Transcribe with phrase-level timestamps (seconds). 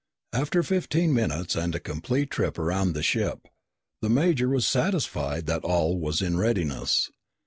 [0.33, 3.47] After fifteen minutes and a complete trip around the ship,
[4.01, 7.11] the major was satisfied that all was in readiness.